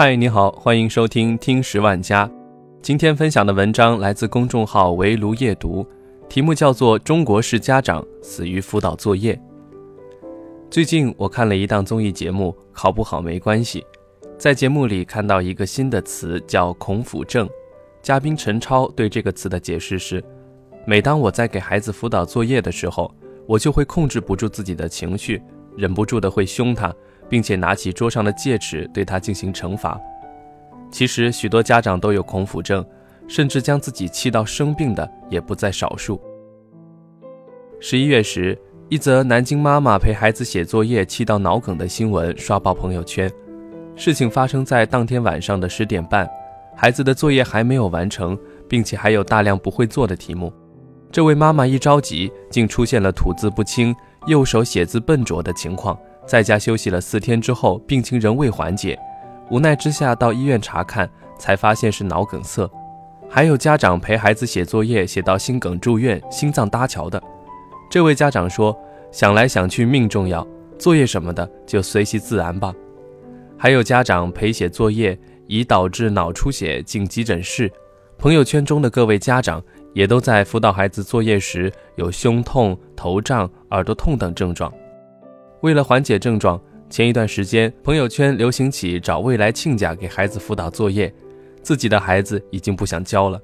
[0.00, 2.30] 嗨，你好，欢迎收听听十万家。
[2.80, 5.84] 今天分享的文章来自公众号围炉夜读，
[6.28, 9.34] 题目叫做《中国式家长死于辅导作业》。
[10.70, 13.84] 最近我看了一档综艺节目，考不好没关系。
[14.38, 17.50] 在节目里看到一个新的词叫“孔府症”，
[18.00, 20.22] 嘉宾陈超对这个词的解释是：
[20.86, 23.12] 每当我在给孩子辅导作业的时候，
[23.48, 25.42] 我就会控制不住自己的情绪，
[25.76, 26.94] 忍不住的会凶他。
[27.28, 30.00] 并且拿起桌上的戒尺对他进行惩罚。
[30.90, 32.84] 其实许多家长都有恐府症，
[33.26, 36.20] 甚至将自己气到生病的也不在少数。
[37.80, 43.30] 十一月时，一则南京妈妈陪孩子写作业气到脑梗的新闻刷爆朋友圈。
[43.94, 46.28] 事情发生在当天晚上的十点半，
[46.74, 48.38] 孩子的作业还没有完成，
[48.68, 50.52] 并且还有大量不会做的题目。
[51.10, 53.94] 这位妈妈一着急，竟出现了吐字不清、
[54.26, 55.98] 右手写字笨拙的情况。
[56.28, 58.98] 在家休息了四天之后，病情仍未缓解，
[59.50, 61.08] 无奈之下到医院查看，
[61.38, 62.70] 才发现是脑梗塞。
[63.30, 67.22] 还有家长陪孩子写作业，写到心梗住院、心脏搭桥的。
[67.90, 68.78] 这位家长说
[69.10, 70.46] ：“想来想去，命重要，
[70.78, 72.74] 作业什么的就随其自然吧。”
[73.56, 77.72] 还有家长陪写作业，已导致脑出血进急诊室。
[78.18, 79.62] 朋友圈中的各位家长
[79.94, 84.70] 也都在辅导孩子作业时有胸痛、头胀、耳朵痛等症状。
[85.62, 91.12] 为了缓解症状，前一段时间朋友圈流行起找未来亲家给孩子辅导作业，
[91.62, 93.40] 自己的孩子已经不想教了，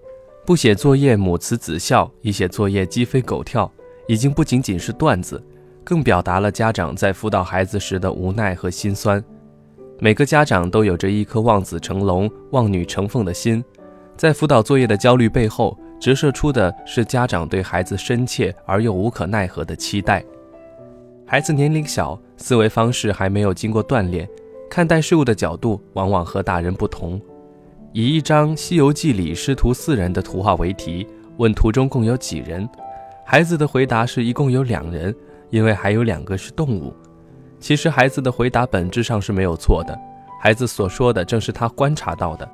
[0.46, 3.70] 不写作业母慈子孝，一写作业鸡飞狗跳，
[4.06, 5.42] 已经不仅仅是段子，
[5.82, 9.22] 更表达了家长在辅导孩子时的无奈和心酸。
[9.98, 13.64] 每个家长都有着一颗望子成龙、望女成凤的心，
[14.16, 20.24] 在辅导作业的焦虑背后，折射出的是家长对孩子深切而又无可奈何的期待。
[21.26, 24.28] 孩子年龄小，思维方式还没有经过锻炼，
[24.70, 27.20] 看待事物的角度往往和大人不同。
[27.92, 31.06] 以一张《西游记》里师徒四人的图画为题，
[31.38, 32.68] 问图中共有几人？
[33.24, 35.14] 孩子的回答是一共有两人，
[35.48, 36.92] 因为还有两个是动物。
[37.58, 39.98] 其实孩子的回答本质上是没有错的，
[40.42, 42.46] 孩子所说的正是他观察到的，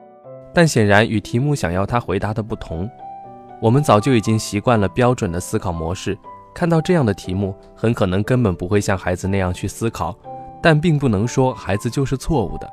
[0.54, 2.88] 但显然与题目想要他回答的不同。
[3.60, 6.16] 我们早就已经习惯了标准的思考模式。
[6.54, 10.16] 看到这样的题目，很可能根本不会像孩子那样去思考，
[10.62, 12.70] 但并不能说孩子就是错误的。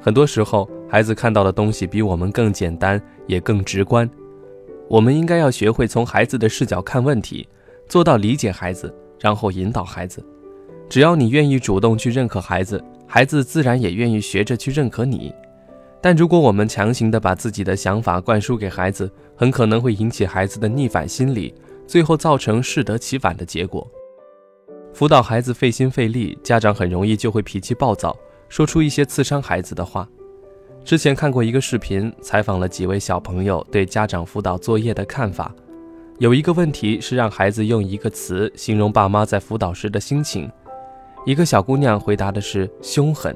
[0.00, 4.08] 很多时候，孩子看到的东西比我们更简单，也更直观。
[4.88, 7.48] 我们应该要学会从孩子的视角看问题，
[7.88, 10.24] 做到理解孩子，然后引导孩子。
[10.88, 15.34] 只要你愿意主动去认可孩子，孩子自然也愿意学着去认可你。
[16.02, 21.54] 但如果我们强行的把自己的想法灌输给孩子，很可能会引起孩子的逆反心理。
[21.86, 23.86] 最后造成适得其反的结果。
[24.92, 28.16] 辅导孩子费心费力，家长很容易就会脾气暴躁，
[28.48, 30.08] 说出一些刺伤孩子的话。
[30.84, 35.52] 之前看过一个视频，采访了几位小朋友对家长辅导作业的看法。
[36.18, 40.48] 有一个问题是让孩子用一个词形容爸妈在辅导时的心情。
[41.26, 43.34] 一个小姑娘回答的是凶狠。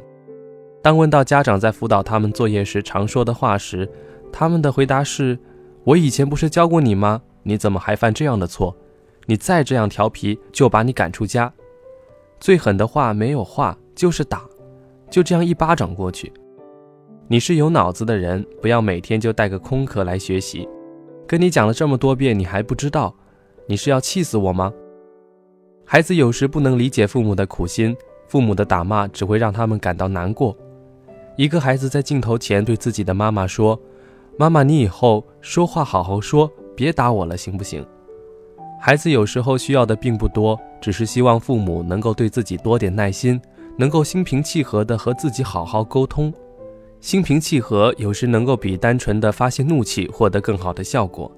[0.81, 3.91] 当问到家长在辅导他们作业时常说的话时，
[4.33, 5.37] 他们的回答是
[5.83, 8.75] ：“我以前不是教过你吗？”你怎么还犯这样的错？
[9.27, 11.53] 你再这样调皮，就把你赶出家。
[12.41, 14.43] 最狠的话没有话，就是打，
[15.11, 16.33] 就这样一巴掌过去。
[17.27, 20.67] 你是有脑子的人，不要每天就带个空壳来学习。
[21.27, 23.15] 跟你讲了这么多遍，你还不知道？
[23.67, 24.73] 你是要气死我吗？
[25.85, 27.95] 孩子有时不能理解父母的苦心，
[28.29, 30.57] 父母的打骂只会让他们感到难过。
[31.37, 33.79] 一个孩子在镜头前对自己的妈妈说
[34.39, 37.85] ：“妈妈，你以后说话好好说。”别打我了，行不行？
[38.81, 43.41] 孩子有时候需要的并不多，只是希望父母能够对自己多点耐心，
[43.77, 46.33] 能够心平气和地和自己好好沟通。
[47.01, 51.29] 心平气和有时能够比单纯的发泄怒气获得更好的效果。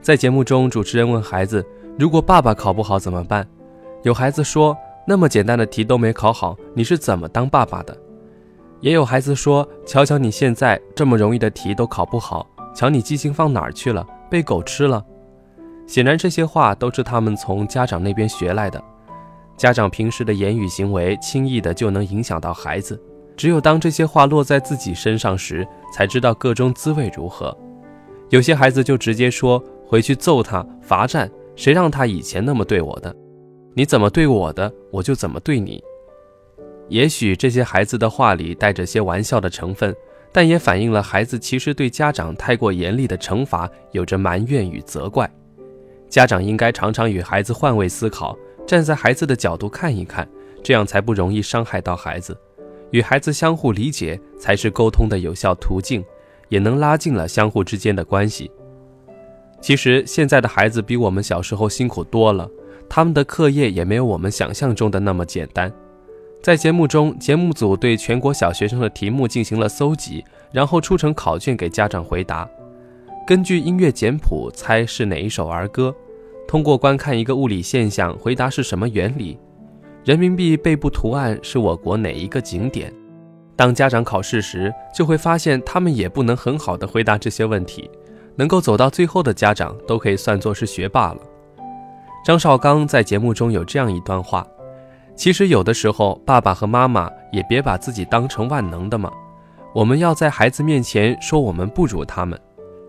[0.00, 1.66] 在节目中，主持人问孩子
[1.98, 3.44] ：“如果爸爸考不好怎么办？”
[4.04, 7.98] 有孩子说：“那么简单的题都没考好，你是怎么当爸爸的？”
[8.80, 15.04] 也有孩子说：“瞧瞧你现在这么容易的题都考不好，瞧你记性放哪儿去了？”被狗吃了，
[15.86, 18.82] 显然这些话都是他们从家长那边学来的。
[19.56, 23.00] 家长平时的言语行为，轻易的就能影响到孩子。
[23.36, 27.56] 只有当这些话落在自己身上时，才知道个中滋味如何。
[28.30, 31.30] 有些孩子就直接说回去揍他，罚站。
[31.56, 33.12] 谁让他以前那么对我的？
[33.74, 35.82] 你怎么对我的，我就怎么对你。
[36.88, 39.92] 也许这些孩子的话里带着些玩笑的成分。
[40.32, 45.28] 但也反映了孩子其实对家长太过严厉的惩罚有着埋怨与责怪。
[46.08, 48.36] 家长应该常常与孩子换位思考，
[48.66, 50.28] 站在孩子的角度看一看，
[50.62, 52.36] 这样才不容易伤害到孩子。
[52.90, 56.02] 与孩子相互理解才是沟通的有效途径，
[56.48, 58.50] 也能拉近了相互之间的关系。
[59.60, 62.48] 其实现在的孩子比我们小时候辛苦多了，
[62.88, 65.70] 他们的课业也没有我们想象中的那么简单。
[66.40, 72.48] 在节目中，节目组对全国小学生的题目进行了搜集，然后出成考卷给家长回答。
[73.26, 75.94] 根据音乐简谱猜是哪一首儿歌，
[76.46, 79.38] 通过观看一个物理现象回答是什么原理。
[80.04, 82.90] 人民币背部图案是我国哪一个景点？
[83.54, 87.90] 当家长考试时，就会发现他们也不能很好的回答这些问题。
[88.36, 91.18] 能够走到最后的家长都可以算作是学霸了。
[92.24, 94.46] 张绍刚在节目中有这样一段话：
[95.18, 99.10] 其实有的时候，爸爸和妈妈也别把自己当成万能的嘛。
[99.74, 102.38] 我们要在孩子面前说我们不如他们，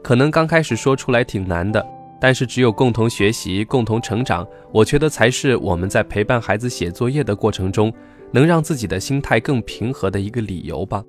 [0.04, 1.84] 可能刚开始说出来挺难的，
[2.22, 7.92] 但是只有共同学习、共同成长，我觉得才是我们在陪伴孩子写作业的过程中，
[8.32, 11.04] 能让自己的心态更平和的一个理由吧。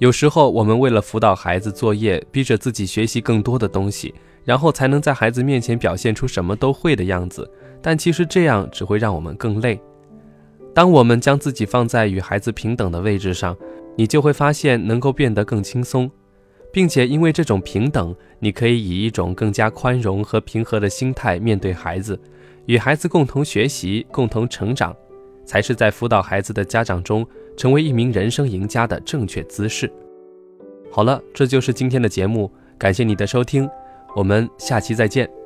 [0.00, 4.14] 有时候，我们为了辅导孩子作业，逼着自己学习更多的东西，
[4.44, 7.50] 然后才能在孩子面前表现出什么都会的样子。
[7.80, 9.80] 但其实这样只会让我们更累。
[10.74, 13.56] 当我们将自己放在与孩子平等的位置上，
[13.96, 16.10] 你就会发现能够变得更轻松，
[16.72, 22.18] 并且因为这种平等，你可以以一种更加宽容和平和的心态面对孩子，
[22.66, 24.94] 与孩子共同学习、共同成长。
[25.42, 27.26] 才是在辅导孩子的家长中
[27.56, 29.90] 成为一名人生赢家的正确姿势。
[30.92, 33.68] 好了，这就是今天的节目，感谢你的收听，
[34.14, 35.39] 我们下期再见。